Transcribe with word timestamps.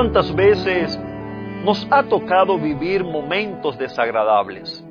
¿Cuántas 0.00 0.34
veces 0.34 0.98
nos 1.62 1.86
ha 1.90 2.02
tocado 2.04 2.56
vivir 2.56 3.04
momentos 3.04 3.76
desagradables? 3.76 4.82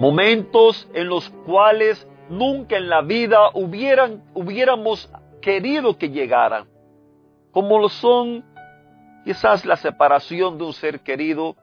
Momentos 0.00 0.88
en 0.94 1.06
los 1.06 1.28
cuales 1.44 2.08
nunca 2.30 2.78
en 2.78 2.88
la 2.88 3.02
vida 3.02 3.50
hubieran, 3.52 4.24
hubiéramos 4.32 5.12
querido 5.42 5.98
que 5.98 6.08
llegaran, 6.08 6.66
como 7.50 7.78
lo 7.78 7.90
son 7.90 8.42
quizás 9.22 9.66
la 9.66 9.76
separación 9.76 10.56
de 10.56 10.64
un 10.64 10.72
ser 10.72 11.00
querido, 11.00 11.54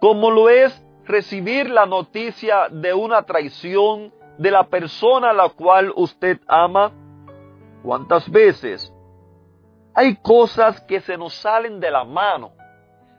como 0.00 0.32
lo 0.32 0.48
es 0.50 0.84
recibir 1.04 1.70
la 1.70 1.86
noticia 1.86 2.68
de 2.72 2.92
una 2.92 3.22
traición 3.22 4.12
de 4.36 4.50
la 4.50 4.64
persona 4.64 5.30
a 5.30 5.32
la 5.32 5.48
cual 5.50 5.92
usted 5.94 6.40
ama. 6.48 6.90
¿Cuántas 7.84 8.28
veces 8.28 8.92
hay 9.98 10.14
cosas 10.16 10.78
que 10.82 11.00
se 11.00 11.16
nos 11.16 11.32
salen 11.32 11.80
de 11.80 11.90
la 11.90 12.04
mano, 12.04 12.52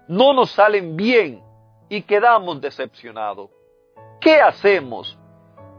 no 0.08 0.32
nos 0.32 0.52
salen 0.52 0.96
bien 0.96 1.44
y 1.90 2.04
quedamos 2.04 2.62
decepcionados. 2.62 3.50
¿Qué 4.22 4.40
hacemos? 4.40 5.18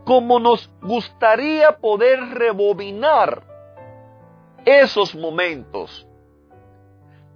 Como 0.05 0.41
nos 0.41 0.69
gustaría 0.83 1.71
poder 1.71 2.19
rebobinar 2.31 3.45
esos 4.65 5.15
momentos. 5.15 6.05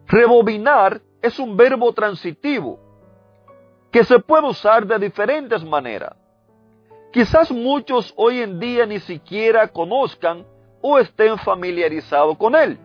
Rebobinar 0.08 1.00
es 1.22 1.38
un 1.38 1.56
verbo 1.56 1.92
transitivo 1.92 2.80
que 3.92 4.02
se 4.02 4.18
puede 4.18 4.48
usar 4.48 4.84
de 4.84 4.98
diferentes 4.98 5.62
maneras. 5.62 6.16
Quizás 7.12 7.52
muchos 7.52 8.12
hoy 8.16 8.40
en 8.40 8.58
día 8.58 8.86
ni 8.86 8.98
siquiera 8.98 9.68
conozcan 9.68 10.44
o 10.80 10.98
estén 10.98 11.38
familiarizados 11.38 12.36
con 12.36 12.56
él. 12.56 12.76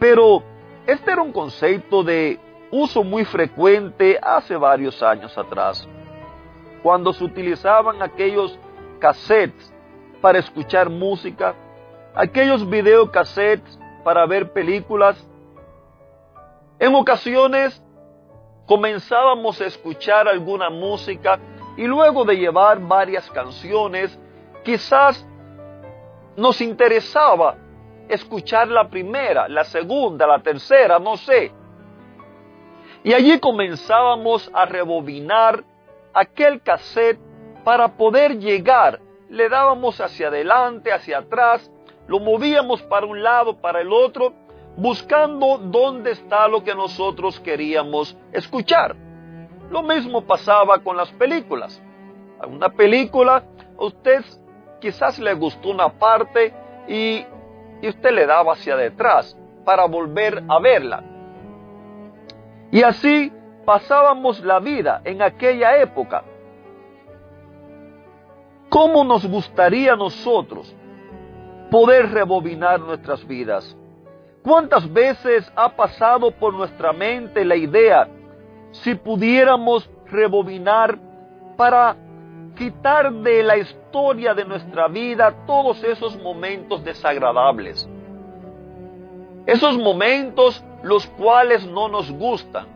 Pero 0.00 0.42
este 0.86 1.12
era 1.12 1.22
un 1.22 1.30
concepto 1.30 2.02
de 2.02 2.40
uso 2.72 3.04
muy 3.04 3.24
frecuente 3.24 4.18
hace 4.20 4.56
varios 4.56 5.02
años 5.02 5.36
atrás, 5.36 5.86
cuando 6.82 7.12
se 7.12 7.22
utilizaban 7.22 8.02
aquellos 8.02 8.58
cassettes 8.98 9.72
para 10.22 10.38
escuchar 10.38 10.88
música, 10.88 11.54
aquellos 12.14 12.68
videocassettes 12.68 13.78
para 14.02 14.24
ver 14.26 14.52
películas. 14.52 15.22
En 16.78 16.94
ocasiones 16.94 17.82
comenzábamos 18.66 19.60
a 19.60 19.66
escuchar 19.66 20.26
alguna 20.28 20.70
música 20.70 21.38
y 21.76 21.84
luego 21.84 22.24
de 22.24 22.36
llevar 22.36 22.80
varias 22.80 23.30
canciones, 23.30 24.18
quizás 24.64 25.26
nos 26.36 26.60
interesaba 26.62 27.56
escuchar 28.10 28.68
la 28.68 28.88
primera, 28.88 29.48
la 29.48 29.64
segunda, 29.64 30.26
la 30.26 30.40
tercera, 30.40 30.98
no 30.98 31.16
sé. 31.16 31.52
Y 33.02 33.12
allí 33.14 33.38
comenzábamos 33.38 34.50
a 34.52 34.66
rebobinar 34.66 35.64
aquel 36.12 36.60
cassette 36.60 37.18
para 37.64 37.96
poder 37.96 38.38
llegar. 38.38 39.00
Le 39.28 39.48
dábamos 39.48 40.00
hacia 40.00 40.28
adelante, 40.28 40.92
hacia 40.92 41.18
atrás, 41.18 41.70
lo 42.08 42.18
movíamos 42.18 42.82
para 42.82 43.06
un 43.06 43.22
lado, 43.22 43.56
para 43.56 43.80
el 43.80 43.92
otro, 43.92 44.34
buscando 44.76 45.58
dónde 45.58 46.10
está 46.10 46.48
lo 46.48 46.64
que 46.64 46.74
nosotros 46.74 47.38
queríamos 47.40 48.16
escuchar. 48.32 48.96
Lo 49.70 49.82
mismo 49.82 50.22
pasaba 50.22 50.78
con 50.80 50.96
las 50.96 51.10
películas. 51.12 51.80
A 52.40 52.46
una 52.46 52.70
película, 52.70 53.44
a 53.78 53.84
usted 53.84 54.24
quizás 54.80 55.18
le 55.18 55.34
gustó 55.34 55.68
una 55.70 55.90
parte 55.90 56.52
y 56.88 57.24
y 57.82 57.88
usted 57.88 58.10
le 58.12 58.26
daba 58.26 58.52
hacia 58.52 58.76
detrás 58.76 59.36
para 59.64 59.86
volver 59.86 60.42
a 60.48 60.58
verla. 60.58 61.04
Y 62.70 62.82
así 62.82 63.32
pasábamos 63.64 64.40
la 64.40 64.60
vida 64.60 65.00
en 65.04 65.22
aquella 65.22 65.76
época. 65.78 66.24
¿Cómo 68.68 69.04
nos 69.04 69.26
gustaría 69.26 69.94
a 69.94 69.96
nosotros 69.96 70.74
poder 71.70 72.10
rebobinar 72.10 72.80
nuestras 72.80 73.26
vidas? 73.26 73.76
¿Cuántas 74.42 74.90
veces 74.92 75.50
ha 75.56 75.74
pasado 75.76 76.30
por 76.30 76.54
nuestra 76.54 76.92
mente 76.92 77.44
la 77.44 77.56
idea 77.56 78.08
si 78.70 78.94
pudiéramos 78.94 79.90
rebobinar 80.06 80.98
para 81.56 81.96
quitar 82.60 83.10
de 83.10 83.42
la 83.42 83.56
historia 83.56 84.34
de 84.34 84.44
nuestra 84.44 84.86
vida 84.86 85.34
todos 85.46 85.82
esos 85.82 86.14
momentos 86.18 86.84
desagradables. 86.84 87.88
Esos 89.46 89.78
momentos 89.78 90.62
los 90.82 91.06
cuales 91.06 91.66
no 91.66 91.88
nos 91.88 92.10
gustan. 92.10 92.66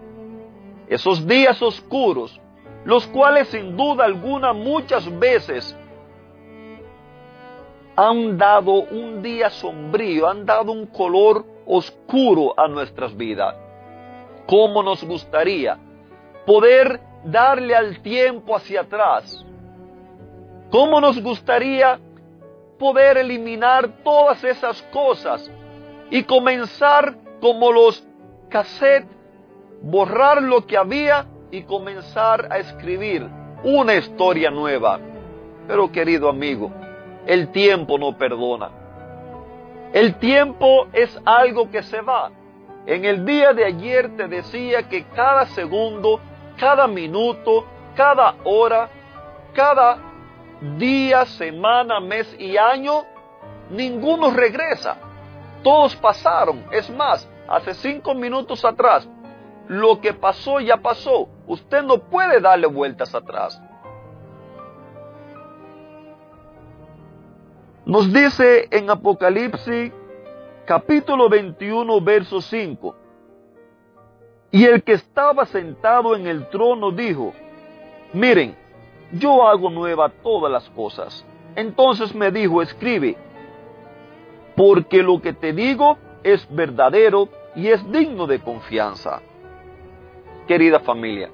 Esos 0.89 1.27
días 1.27 1.61
oscuros, 1.61 2.41
los 2.87 3.06
cuales 3.09 3.49
sin 3.49 3.77
duda 3.77 4.06
alguna 4.06 4.55
muchas 4.55 5.06
veces 5.19 5.77
han 7.94 8.39
dado 8.39 8.84
un 8.84 9.21
día 9.21 9.50
sombrío, 9.50 10.31
han 10.31 10.47
dado 10.47 10.73
un 10.73 10.87
color 10.87 11.44
oscuro 11.67 12.59
a 12.59 12.69
nuestras 12.69 13.15
vidas. 13.15 13.55
¿Cómo 14.47 14.83
nos 14.83 15.05
gustaría 15.05 15.78
poder 16.47 17.00
darle 17.23 17.77
al 17.77 18.00
tiempo 18.00 18.56
hacia 18.56 18.81
atrás? 18.81 19.44
¿Cómo 20.70 21.00
nos 21.00 21.20
gustaría 21.22 21.98
poder 22.78 23.19
eliminar 23.19 24.02
todas 24.02 24.42
esas 24.44 24.82
cosas 24.84 25.50
y 26.10 26.22
comenzar 26.25 27.16
como 27.41 27.72
los 27.72 28.04
cassettes, 28.48 29.08
borrar 29.82 30.42
lo 30.42 30.66
que 30.66 30.76
había 30.76 31.26
y 31.50 31.62
comenzar 31.62 32.48
a 32.50 32.58
escribir 32.58 33.28
una 33.62 33.94
historia 33.94 34.50
nueva? 34.50 34.98
Pero 35.66 35.91
querido 35.91 36.28
amigo, 36.28 36.70
el 37.26 37.50
tiempo 37.52 37.98
no 37.98 38.16
perdona. 38.19 38.70
El 39.92 40.16
tiempo 40.16 40.88
es 40.92 41.16
algo 41.25 41.70
que 41.70 41.82
se 41.82 42.00
va. 42.00 42.31
En 42.86 43.04
el 43.04 43.25
día 43.25 43.52
de 43.52 43.64
ayer 43.64 44.16
te 44.16 44.28
decía 44.28 44.88
que 44.88 45.04
cada 45.04 45.46
segundo, 45.46 46.20
cada 46.58 46.86
minuto, 46.86 47.64
cada 47.94 48.34
hora, 48.44 48.88
cada 49.54 50.03
día, 50.78 51.26
semana, 51.26 52.00
mes 52.00 52.34
y 52.38 52.56
año, 52.56 53.04
ninguno 53.70 54.30
regresa. 54.30 54.97
Todos 55.62 55.94
pasaron. 55.97 56.64
Es 56.70 56.91
más, 56.91 57.28
hace 57.48 57.75
cinco 57.75 58.14
minutos 58.14 58.64
atrás, 58.64 59.08
lo 59.69 60.00
que 60.00 60.12
pasó 60.12 60.60
ya 60.60 60.76
pasó. 60.76 61.28
Usted 61.47 61.82
no 61.82 61.98
puede 61.98 62.41
darle 62.41 62.66
vueltas 62.66 63.14
atrás. 63.14 63.60
Nos 67.87 68.10
dice 68.12 68.67
en 68.70 68.88
Apocalipsis 68.88 69.93
capítulo 70.64 71.28
21, 71.28 72.00
verso 72.00 72.40
5. 72.40 72.96
Y 74.50 74.64
el 74.64 74.82
que 74.82 74.93
estaba 74.93 75.44
sentado 75.46 76.14
en 76.17 76.26
el 76.26 76.49
trono 76.49 76.93
dijo, 76.93 77.34
miren, 78.12 78.56
yo 79.12 79.47
hago 79.47 79.71
nueva 79.71 80.09
todas 80.09 80.51
las 80.51 80.69
cosas. 80.71 81.25
Entonces 81.56 82.15
me 82.15 82.31
dijo, 82.31 82.62
escribe, 82.62 83.17
porque 84.56 85.03
lo 85.03 85.21
que 85.21 85.33
te 85.33 85.53
digo 85.53 85.99
es 86.23 86.47
verdadero 86.55 87.29
y 87.55 87.69
es 87.69 87.91
digno 87.91 88.27
de 88.27 88.41
confianza. 88.41 89.21
Querida 90.47 90.81
familia, 90.81 91.31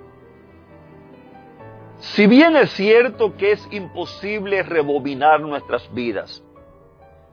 si 1.98 2.26
bien 2.26 2.56
es 2.56 2.70
cierto 2.70 3.36
que 3.36 3.52
es 3.52 3.68
imposible 3.72 4.62
rebobinar 4.62 5.40
nuestras 5.40 5.92
vidas, 5.92 6.42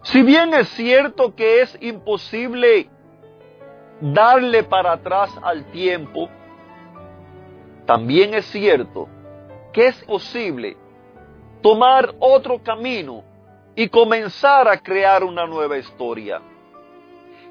si 0.02 0.24
bien 0.24 0.54
es 0.54 0.68
cierto 0.70 1.36
que 1.36 1.62
es 1.62 1.78
imposible 1.82 2.90
darle 4.02 4.64
para 4.64 4.94
atrás 4.94 5.38
al 5.42 5.66
tiempo, 5.72 6.30
también 7.86 8.34
es 8.34 8.46
cierto 8.46 9.08
que 9.78 9.90
es 9.90 10.04
posible 10.06 10.76
tomar 11.62 12.16
otro 12.20 12.64
camino 12.64 13.24
y 13.76 13.88
comenzar 13.90 14.68
a 14.68 14.80
crear 14.80 15.24
una 15.24 15.46
nueva 15.46 15.78
historia. 15.78 16.42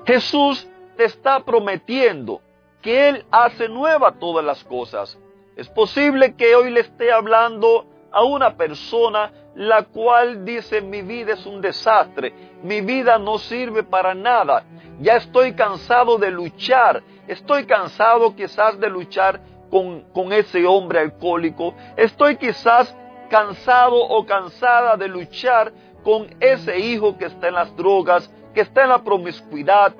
Jesús 0.04 0.68
te 0.96 1.04
está 1.04 1.44
prometiendo 1.44 2.40
que 2.82 3.10
Él 3.10 3.24
hace 3.30 3.68
nueva 3.68 4.18
todas 4.18 4.44
las 4.44 4.64
cosas. 4.64 5.16
Es 5.54 5.68
posible 5.68 6.34
que 6.34 6.56
hoy 6.56 6.72
le 6.72 6.80
esté 6.80 7.12
hablando 7.12 7.86
a 8.10 8.24
una 8.24 8.56
persona 8.56 9.30
la 9.54 9.84
cual 9.84 10.44
dice 10.44 10.80
mi 10.80 11.02
vida 11.02 11.34
es 11.34 11.46
un 11.46 11.60
desastre, 11.60 12.34
mi 12.60 12.80
vida 12.80 13.20
no 13.20 13.38
sirve 13.38 13.84
para 13.84 14.16
nada, 14.16 14.64
ya 14.98 15.14
estoy 15.14 15.54
cansado 15.54 16.18
de 16.18 16.32
luchar, 16.32 17.04
estoy 17.28 17.66
cansado 17.66 18.34
quizás 18.34 18.80
de 18.80 18.90
luchar 18.90 19.40
con, 19.70 20.32
ese 20.32 20.66
hombre 20.66 21.00
alcohólico, 21.00 21.74
estoy 21.96 22.36
quizás 22.36 22.94
cansado 23.28 23.96
o 23.96 24.24
cansada 24.24 24.96
de 24.96 25.08
luchar 25.08 25.72
con 26.04 26.28
ese 26.40 26.78
hijo 26.78 27.18
que 27.18 27.26
está 27.26 27.48
en 27.48 27.54
las 27.54 27.76
drogas, 27.76 28.30
que 28.54 28.60
está 28.60 28.84
en 28.84 28.90
la 28.90 29.02
promiscuidad, 29.02 29.94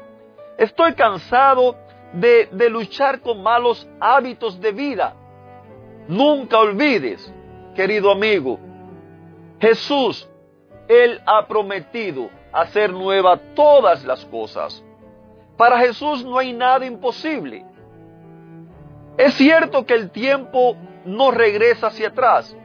estoy 0.57 0.95
cansado 0.95 1.77
de, 2.13 2.49
de 2.53 2.71
luchar 2.71 3.21
con 3.21 3.43
malos 3.43 3.89
hábitos 4.01 4.61
de 4.61 4.73
vida. 4.73 5.15
Nunca 6.09 6.59
olvides, 6.59 7.33
querido 7.75 8.13
amigo, 8.13 8.61
Jesús, 9.61 10.29
Él 10.89 11.21
ha 11.27 11.47
prometido 11.47 12.31
hacer 12.53 12.93
nueva 12.93 13.39
todas 13.55 14.05
las 14.05 14.25
cosas. 14.27 14.83
Para 15.57 15.79
Jesús 15.81 16.25
no 16.25 16.39
hay 16.39 16.53
nada 16.53 16.85
imposible. 16.87 17.65
Es 19.19 19.35
cierto 19.35 19.87
que 19.87 19.95
el 19.95 20.11
tiempo 20.11 20.77
no 21.05 21.31
regresa 21.31 21.89
hacia 21.89 22.09
atrás, 22.09 22.57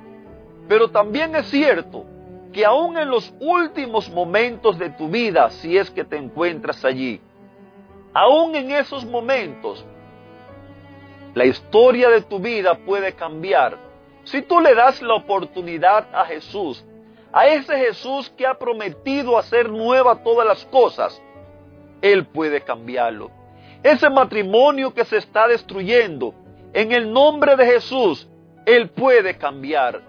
pero 0.67 0.89
también 0.89 1.35
es 1.35 1.47
cierto 1.47 2.05
que 2.51 2.65
aún 2.65 2.97
en 2.97 3.09
los 3.09 3.33
últimos 3.39 4.09
momentos 4.09 4.77
de 4.77 4.89
tu 4.89 5.07
vida, 5.07 5.49
si 5.49 5.77
es 5.77 5.89
que 5.89 6.03
te 6.03 6.17
encuentras 6.17 6.83
allí, 6.83 7.21
aún 8.13 8.55
en 8.55 8.71
esos 8.71 9.05
momentos, 9.05 9.85
la 11.33 11.45
historia 11.45 12.09
de 12.09 12.21
tu 12.21 12.39
vida 12.39 12.75
puede 12.75 13.13
cambiar 13.13 13.91
si 14.23 14.41
tú 14.41 14.59
le 14.59 14.75
das 14.75 15.01
la 15.01 15.15
oportunidad 15.15 16.07
a 16.13 16.25
Jesús, 16.25 16.83
a 17.33 17.47
ese 17.47 17.77
Jesús 17.77 18.31
que 18.37 18.45
ha 18.45 18.53
prometido 18.53 19.37
hacer 19.37 19.69
nueva 19.69 20.23
todas 20.23 20.45
las 20.45 20.63
cosas, 20.65 21.21
Él 22.01 22.25
puede 22.25 22.61
cambiarlo. 22.61 23.31
Ese 23.81 24.09
matrimonio 24.09 24.93
que 24.93 25.05
se 25.05 25.17
está 25.17 25.47
destruyendo, 25.47 26.35
en 26.73 26.91
el 26.91 27.11
nombre 27.11 27.55
de 27.55 27.65
Jesús, 27.65 28.27
Él 28.65 28.89
puede 28.89 29.37
cambiar. 29.37 30.01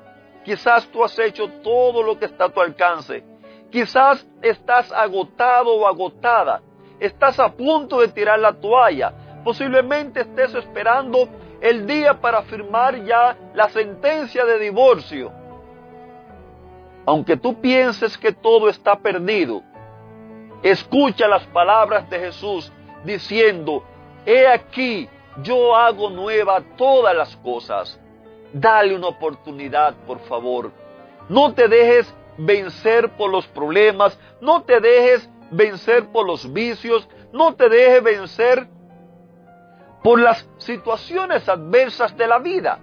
Quizás 0.44 0.86
tú 0.88 1.04
has 1.04 1.18
hecho 1.18 1.48
todo 1.62 2.02
lo 2.02 2.18
que 2.18 2.26
está 2.26 2.46
a 2.46 2.48
tu 2.48 2.60
alcance. 2.60 3.24
Quizás 3.70 4.26
estás 4.42 4.92
agotado 4.92 5.74
o 5.74 5.86
agotada. 5.86 6.60
Estás 7.00 7.38
a 7.40 7.52
punto 7.52 8.00
de 8.00 8.08
tirar 8.08 8.38
la 8.38 8.52
toalla. 8.52 9.12
Posiblemente 9.44 10.20
estés 10.20 10.54
esperando 10.54 11.28
el 11.60 11.86
día 11.86 12.20
para 12.20 12.42
firmar 12.42 13.04
ya 13.04 13.36
la 13.54 13.68
sentencia 13.70 14.44
de 14.44 14.58
divorcio. 14.58 15.32
Aunque 17.06 17.36
tú 17.36 17.60
pienses 17.60 18.16
que 18.18 18.32
todo 18.32 18.68
está 18.68 18.96
perdido, 18.96 19.62
escucha 20.62 21.26
las 21.26 21.44
palabras 21.46 22.08
de 22.10 22.18
Jesús 22.18 22.72
diciendo, 23.04 23.82
he 24.24 24.46
aquí, 24.46 25.08
yo 25.42 25.74
hago 25.76 26.10
nueva 26.10 26.62
todas 26.76 27.16
las 27.16 27.36
cosas. 27.36 27.98
Dale 28.52 28.94
una 28.94 29.08
oportunidad, 29.08 29.94
por 30.06 30.20
favor. 30.20 30.70
No 31.28 31.54
te 31.54 31.68
dejes 31.68 32.12
vencer 32.36 33.10
por 33.16 33.30
los 33.30 33.46
problemas, 33.46 34.18
no 34.40 34.62
te 34.62 34.80
dejes 34.80 35.28
vencer 35.50 36.10
por 36.12 36.26
los 36.26 36.52
vicios, 36.52 37.08
no 37.32 37.54
te 37.54 37.68
dejes 37.68 38.02
vencer 38.02 38.68
por 40.02 40.18
las 40.18 40.46
situaciones 40.58 41.48
adversas 41.48 42.16
de 42.16 42.26
la 42.26 42.38
vida. 42.38 42.78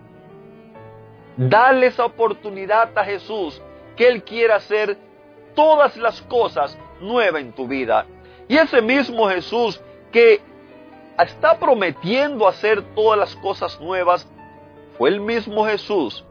Dale 1.35 1.87
esa 1.87 2.05
oportunidad 2.05 2.97
a 2.97 3.03
Jesús, 3.03 3.61
que 3.95 4.07
Él 4.07 4.23
quiere 4.23 4.53
hacer 4.53 4.97
todas 5.55 5.97
las 5.97 6.21
cosas 6.23 6.77
nuevas 7.01 7.41
en 7.41 7.51
tu 7.53 7.67
vida. 7.67 8.05
Y 8.47 8.57
ese 8.57 8.81
mismo 8.81 9.29
Jesús 9.29 9.81
que 10.11 10.41
está 11.23 11.59
prometiendo 11.59 12.47
hacer 12.47 12.81
todas 12.95 13.19
las 13.19 13.35
cosas 13.37 13.79
nuevas, 13.79 14.27
fue 14.97 15.09
el 15.09 15.19
mismo 15.19 15.65
Jesús 15.65 16.25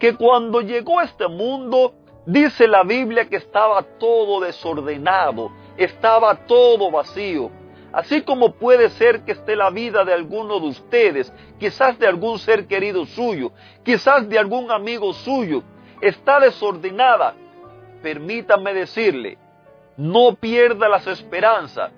que 0.00 0.16
cuando 0.16 0.62
llegó 0.62 0.98
a 0.98 1.04
este 1.04 1.28
mundo, 1.28 1.92
dice 2.24 2.66
la 2.66 2.82
Biblia 2.82 3.28
que 3.28 3.36
estaba 3.36 3.82
todo 3.82 4.40
desordenado, 4.40 5.52
estaba 5.76 6.34
todo 6.46 6.90
vacío. 6.90 7.50
Así 7.92 8.22
como 8.22 8.52
puede 8.52 8.88
ser 8.90 9.24
que 9.24 9.32
esté 9.32 9.54
la 9.56 9.68
vida 9.68 10.04
de 10.04 10.14
alguno 10.14 10.58
de 10.58 10.68
ustedes, 10.68 11.32
quizás 11.58 11.98
de 11.98 12.06
algún 12.06 12.38
ser 12.38 12.66
querido 12.66 13.04
suyo, 13.04 13.52
quizás 13.84 14.26
de 14.28 14.38
algún 14.38 14.70
amigo 14.70 15.12
suyo, 15.12 15.62
está 16.00 16.40
desordenada, 16.40 17.34
permítame 18.02 18.72
decirle, 18.72 19.36
no 19.98 20.34
pierda 20.34 20.88
las 20.88 21.06
esperanzas 21.06 21.92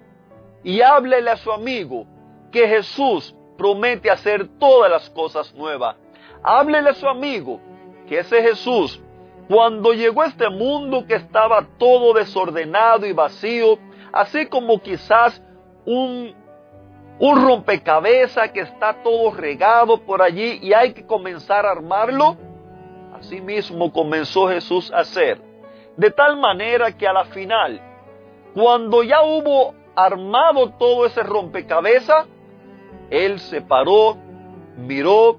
y 0.64 0.80
háblele 0.80 1.30
a 1.30 1.36
su 1.36 1.52
amigo 1.52 2.06
que 2.52 2.68
Jesús 2.68 3.34
promete 3.58 4.10
hacer 4.10 4.46
todas 4.58 4.90
las 4.90 5.10
cosas 5.10 5.52
nuevas. 5.54 5.96
Háblele 6.42 6.90
a 6.90 6.94
su 6.94 7.08
amigo 7.08 7.60
que 8.08 8.18
ese 8.18 8.42
Jesús, 8.42 9.00
cuando 9.48 9.92
llegó 9.92 10.22
a 10.22 10.26
este 10.26 10.48
mundo 10.48 11.04
que 11.06 11.14
estaba 11.14 11.66
todo 11.78 12.14
desordenado 12.14 13.06
y 13.06 13.12
vacío, 13.12 13.78
así 14.12 14.46
como 14.46 14.80
quizás 14.80 15.42
un, 15.84 16.34
un 17.18 17.44
rompecabezas 17.44 18.50
que 18.50 18.60
está 18.60 19.02
todo 19.02 19.30
regado 19.30 19.98
por 20.04 20.22
allí 20.22 20.58
y 20.62 20.72
hay 20.72 20.92
que 20.92 21.06
comenzar 21.06 21.66
a 21.66 21.72
armarlo. 21.72 22.36
Así 23.14 23.40
mismo 23.40 23.92
comenzó 23.92 24.48
Jesús 24.48 24.92
a 24.92 24.98
hacer. 25.00 25.40
De 25.96 26.10
tal 26.10 26.36
manera 26.36 26.90
que 26.96 27.06
a 27.06 27.12
la 27.12 27.26
final, 27.26 27.80
cuando 28.54 29.02
ya 29.02 29.22
hubo 29.22 29.74
armado 29.94 30.70
todo 30.70 31.06
ese 31.06 31.22
rompecabezas, 31.22 32.26
Él 33.12 33.40
se 33.40 33.60
paró, 33.60 34.16
miró 34.78 35.38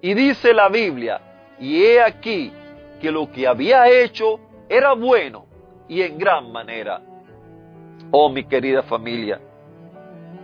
y 0.00 0.14
dice 0.14 0.52
la 0.52 0.68
Biblia, 0.68 1.20
y 1.60 1.80
he 1.80 2.02
aquí 2.02 2.52
que 3.00 3.12
lo 3.12 3.30
que 3.30 3.46
había 3.46 3.88
hecho 3.88 4.40
era 4.68 4.94
bueno 4.94 5.46
y 5.86 6.02
en 6.02 6.18
gran 6.18 6.50
manera. 6.50 7.00
Oh 8.10 8.28
mi 8.28 8.42
querida 8.42 8.82
familia, 8.82 9.40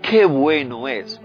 qué 0.00 0.25
bueno 0.25 0.87
es. 0.87 1.21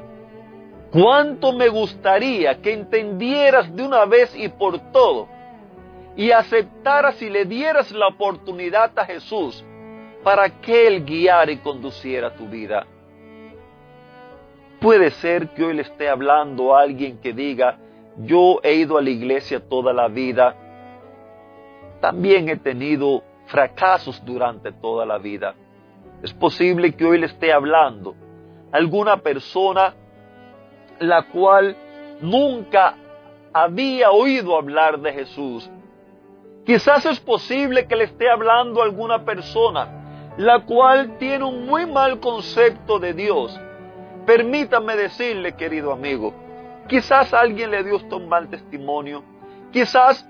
Cuánto 0.92 1.54
me 1.54 1.70
gustaría 1.70 2.60
que 2.60 2.74
entendieras 2.74 3.72
de 3.76 3.84
una 3.84 4.06
vez 4.06 4.36
y 4.36 4.50
por 4.50 4.80
todo 4.92 5.28
y 6.16 6.32
aceptaras 6.32 7.22
y 7.22 7.30
le 7.30 7.46
dieras 7.46 7.92
la 7.92 8.08
oportunidad 8.08 8.98
a 8.98 9.06
Jesús 9.06 9.64
para 10.24 10.50
que 10.60 10.88
Él 10.88 11.06
guiara 11.06 11.52
y 11.52 11.58
conduciera 11.58 12.34
tu 12.34 12.48
vida. 12.48 12.88
Puede 14.80 15.12
ser 15.12 15.50
que 15.50 15.64
hoy 15.64 15.74
le 15.74 15.82
esté 15.82 16.10
hablando 16.10 16.76
a 16.76 16.82
alguien 16.82 17.20
que 17.20 17.34
diga, 17.34 17.78
yo 18.18 18.60
he 18.64 18.76
ido 18.76 18.98
a 18.98 19.02
la 19.02 19.10
iglesia 19.10 19.60
toda 19.60 19.94
la 19.94 20.08
vida, 20.08 20.56
también 22.00 22.48
he 22.50 22.56
tenido 22.56 23.24
fracasos 23.48 24.24
durante 24.24 24.72
toda 24.72 25.06
la 25.06 25.18
vida. 25.18 25.56
Es 26.24 26.34
posible 26.34 26.94
que 26.94 27.06
hoy 27.06 27.20
le 27.20 27.26
esté 27.26 27.52
hablando 27.52 28.16
alguna 28.72 29.18
persona 29.18 29.96
la 31.00 31.24
cual 31.24 31.76
nunca 32.22 32.96
había 33.54 34.12
oído 34.12 34.56
hablar 34.56 35.00
de 35.00 35.14
Jesús. 35.14 35.70
Quizás 36.66 37.06
es 37.06 37.20
posible 37.20 37.88
que 37.88 37.96
le 37.96 38.04
esté 38.06 38.30
hablando 38.30 38.82
a 38.82 38.86
alguna 38.86 39.26
persona 39.26 39.96
la 40.38 40.66
cual 40.66 41.18
tiene 41.18 41.44
un 41.44 41.66
muy 41.66 41.86
mal 41.86 42.20
concepto 42.22 42.98
de 43.00 43.14
Dios. 43.14 43.60
Permítame 44.26 44.96
decirle, 44.96 45.56
querido 45.56 45.92
amigo, 45.92 46.34
quizás 46.88 47.34
alguien 47.34 47.72
le 47.72 47.84
dio 47.84 48.00
un 48.12 48.30
mal 48.30 48.50
testimonio, 48.50 49.24
quizás 49.72 50.28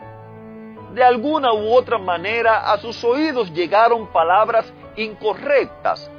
de 0.94 1.04
alguna 1.04 1.54
u 1.54 1.72
otra 1.72 1.98
manera 1.98 2.72
a 2.72 2.78
sus 2.78 3.04
oídos 3.04 3.54
llegaron 3.54 4.08
palabras 4.08 4.74
incorrectas, 4.96 6.10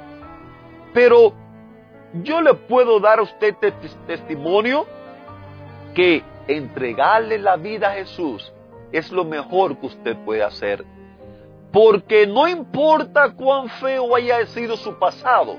pero 0.93 1.33
yo 2.13 2.41
le 2.41 2.53
puedo 2.53 2.99
dar 2.99 3.19
a 3.19 3.23
usted 3.23 3.55
testimonio 4.07 4.85
que 5.93 6.23
entregarle 6.47 7.37
la 7.37 7.55
vida 7.55 7.89
a 7.89 7.93
Jesús 7.93 8.51
es 8.91 9.11
lo 9.11 9.23
mejor 9.23 9.77
que 9.77 9.87
usted 9.87 10.17
puede 10.25 10.43
hacer. 10.43 10.83
Porque 11.71 12.27
no 12.27 12.47
importa 12.47 13.33
cuán 13.33 13.69
feo 13.69 14.15
haya 14.15 14.45
sido 14.47 14.75
su 14.75 14.97
pasado. 14.99 15.57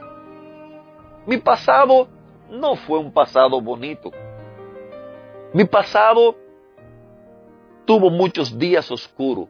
Mi 1.26 1.38
pasado 1.38 2.08
no 2.50 2.76
fue 2.76 2.98
un 2.98 3.12
pasado 3.12 3.60
bonito. 3.60 4.10
Mi 5.52 5.64
pasado 5.64 6.34
tuvo 7.84 8.10
muchos 8.10 8.58
días 8.58 8.90
oscuros. 8.90 9.48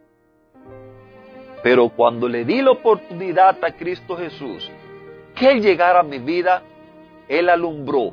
Pero 1.62 1.88
cuando 1.88 2.28
le 2.28 2.44
di 2.44 2.60
la 2.60 2.72
oportunidad 2.72 3.56
a 3.64 3.72
Cristo 3.72 4.16
Jesús, 4.16 4.70
que 5.34 5.50
Él 5.50 5.62
llegara 5.62 6.00
a 6.00 6.02
mi 6.02 6.18
vida, 6.18 6.62
Él 7.28 7.48
alumbró, 7.48 8.12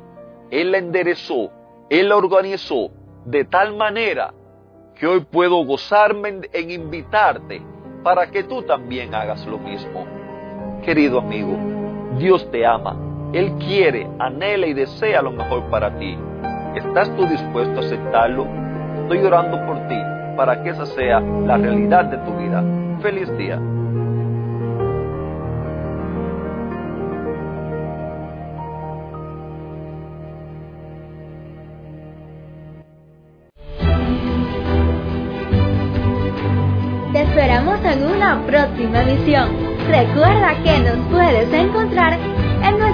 Él 0.50 0.70
la 0.70 0.78
enderezó, 0.78 1.50
Él 1.90 2.08
la 2.08 2.16
organizó 2.16 2.90
de 3.24 3.44
tal 3.44 3.76
manera 3.76 4.32
que 4.94 5.06
hoy 5.06 5.20
puedo 5.20 5.64
gozarme 5.64 6.40
en 6.52 6.70
invitarte 6.70 7.60
para 8.02 8.30
que 8.30 8.44
tú 8.44 8.62
también 8.62 9.14
hagas 9.14 9.44
lo 9.46 9.58
mismo. 9.58 10.06
Querido 10.82 11.18
amigo, 11.18 11.56
Dios 12.18 12.48
te 12.50 12.64
ama, 12.64 13.09
Él 13.32 13.52
quiere, 13.58 14.08
anhela 14.18 14.66
y 14.66 14.74
desea 14.74 15.22
lo 15.22 15.30
mejor 15.30 15.70
para 15.70 15.96
ti. 15.98 16.18
¿Estás 16.74 17.14
tú 17.16 17.26
dispuesto 17.26 17.80
a 17.80 17.84
aceptarlo? 17.84 18.46
Estoy 19.02 19.18
orando 19.18 19.64
por 19.66 19.86
ti 19.86 19.98
para 20.36 20.62
que 20.62 20.70
esa 20.70 20.84
sea 20.86 21.20
la 21.20 21.56
realidad 21.56 22.06
de 22.06 22.16
tu 22.18 22.36
vida. 22.36 22.64
Feliz 23.00 23.30
día. 23.38 23.60
Te 37.12 37.22
esperamos 37.22 37.78
en 37.84 38.06
una 38.06 38.42
próxima 38.44 39.02
emisión. 39.02 39.50
Recuerda 39.88 40.54
que 40.64 40.78
nos 40.80 41.06
puedes 41.10 41.52
encontrar 41.52 42.14
en 42.14 42.39